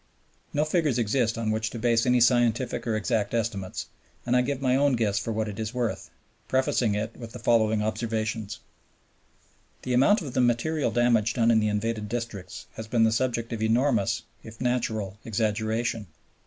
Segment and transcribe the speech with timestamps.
[0.51, 3.85] No figures exist on which to base any scientific or exact estimate,
[4.25, 6.09] and I give my own guess for what it is worth,
[6.47, 8.61] prefacing it with the following observations.
[9.83, 13.53] The amount of the material damage done in the invaded districts has been the subject
[13.53, 16.07] of enormous, if natural, exaggeration.